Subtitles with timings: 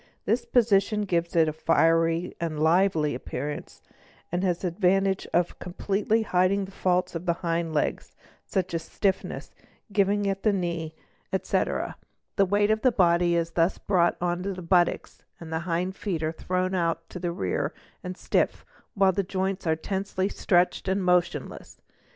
[0.25, 3.83] This position gives it a fiery and lively appearance
[4.31, 8.81] and has the advantage of completely hiding" the faults of the hind legs, such as
[8.81, 9.53] stiffness,
[9.93, 10.95] giving at the knee,
[11.31, 11.97] etc.
[12.35, 16.23] The weight of the body is thus brought on to the buttocks, the hind feet
[16.23, 17.71] are thrown out to the rear
[18.03, 18.65] and stiff,
[18.95, 21.79] while the joints are tensely stretched and motionless.